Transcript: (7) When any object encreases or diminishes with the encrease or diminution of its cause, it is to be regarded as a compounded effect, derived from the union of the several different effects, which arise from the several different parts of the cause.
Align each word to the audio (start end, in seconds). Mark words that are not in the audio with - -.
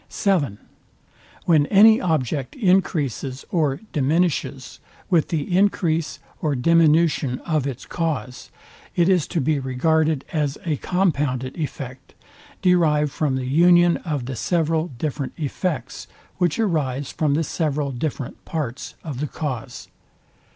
(7) 0.09 0.57
When 1.45 1.67
any 1.67 2.01
object 2.01 2.55
encreases 2.55 3.45
or 3.51 3.81
diminishes 3.93 4.79
with 5.11 5.27
the 5.27 5.55
encrease 5.55 6.17
or 6.41 6.55
diminution 6.55 7.37
of 7.41 7.67
its 7.67 7.85
cause, 7.85 8.49
it 8.95 9.07
is 9.07 9.27
to 9.27 9.39
be 9.39 9.59
regarded 9.59 10.25
as 10.33 10.57
a 10.65 10.77
compounded 10.77 11.55
effect, 11.55 12.15
derived 12.63 13.11
from 13.11 13.35
the 13.35 13.45
union 13.45 13.97
of 13.97 14.25
the 14.25 14.35
several 14.35 14.87
different 14.87 15.33
effects, 15.37 16.07
which 16.39 16.57
arise 16.57 17.11
from 17.11 17.35
the 17.35 17.43
several 17.43 17.91
different 17.91 18.43
parts 18.43 18.95
of 19.03 19.19
the 19.19 19.27
cause. 19.27 19.87